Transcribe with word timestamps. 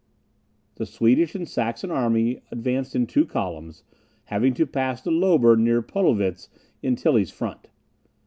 The 0.77 0.87
Swedish 0.87 1.35
and 1.35 1.47
Saxon 1.47 1.91
army 1.91 2.41
advanced 2.51 2.95
in 2.95 3.05
two 3.05 3.23
columns, 3.23 3.83
having 4.25 4.55
to 4.55 4.65
pass 4.65 4.99
the 4.99 5.11
Lober 5.11 5.55
near 5.55 5.83
Podelwitz, 5.83 6.49
in 6.81 6.95
Tilly's 6.95 7.29
front. 7.29 7.67